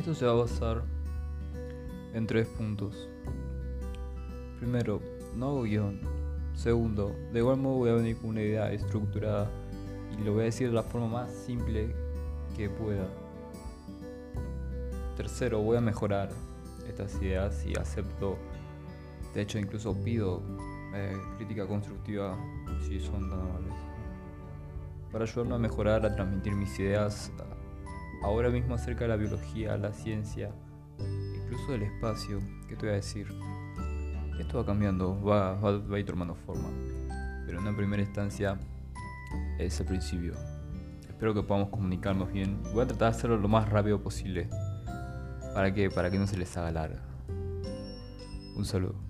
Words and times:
Esto 0.00 0.14
se 0.14 0.24
va 0.24 0.32
a 0.32 0.36
basar 0.36 0.82
en 2.14 2.26
tres 2.26 2.48
puntos. 2.48 3.06
Primero, 4.58 5.02
no 5.36 5.48
hago 5.48 5.62
guion. 5.64 6.00
Segundo, 6.54 7.14
de 7.34 7.40
igual 7.40 7.58
modo 7.58 7.76
voy 7.76 7.90
a 7.90 7.94
venir 7.96 8.16
con 8.16 8.30
una 8.30 8.40
idea 8.40 8.72
estructurada 8.72 9.50
y 10.18 10.24
lo 10.24 10.32
voy 10.32 10.40
a 10.40 10.44
decir 10.44 10.68
de 10.68 10.72
la 10.72 10.82
forma 10.82 11.06
más 11.06 11.30
simple 11.30 11.94
que 12.56 12.70
pueda. 12.70 13.06
Tercero, 15.18 15.60
voy 15.60 15.76
a 15.76 15.82
mejorar 15.82 16.30
estas 16.88 17.20
ideas 17.20 17.62
y 17.66 17.78
acepto, 17.78 18.38
de 19.34 19.42
hecho 19.42 19.58
incluso 19.58 19.94
pido 20.02 20.40
eh, 20.94 21.14
crítica 21.36 21.66
constructiva 21.66 22.38
si 22.88 23.00
son 23.00 23.28
tan 23.28 23.38
amables, 23.38 23.74
para 25.12 25.24
ayudarme 25.24 25.56
a 25.56 25.58
mejorar, 25.58 26.06
a 26.06 26.16
transmitir 26.16 26.54
mis 26.54 26.78
ideas 26.78 27.30
ahora 28.22 28.50
mismo 28.50 28.74
acerca 28.74 29.04
de 29.04 29.08
la 29.08 29.16
biología, 29.16 29.76
la 29.76 29.92
ciencia, 29.92 30.50
incluso 31.42 31.72
del 31.72 31.82
espacio, 31.82 32.40
¿qué 32.68 32.76
te 32.76 32.86
voy 32.86 32.90
a 32.90 32.96
decir? 32.96 33.26
Esto 34.38 34.58
va 34.58 34.66
cambiando, 34.66 35.22
va, 35.22 35.54
va, 35.54 35.96
a 35.96 35.98
ir 35.98 36.06
tomando 36.06 36.34
forma, 36.34 36.68
pero 37.46 37.58
en 37.58 37.66
una 37.66 37.76
primera 37.76 38.02
instancia 38.02 38.58
es 39.58 39.78
el 39.80 39.86
principio. 39.86 40.34
Espero 41.08 41.34
que 41.34 41.42
podamos 41.42 41.68
comunicarnos 41.68 42.32
bien. 42.32 42.62
Voy 42.72 42.82
a 42.82 42.86
tratar 42.86 43.12
de 43.12 43.18
hacerlo 43.18 43.36
lo 43.36 43.48
más 43.48 43.68
rápido 43.68 44.02
posible. 44.02 44.48
¿Para 45.54 45.74
que 45.74 45.90
Para 45.90 46.10
que 46.10 46.18
no 46.18 46.26
se 46.26 46.38
les 46.38 46.56
haga 46.56 46.70
larga. 46.70 47.02
Un 48.56 48.64
saludo. 48.64 49.09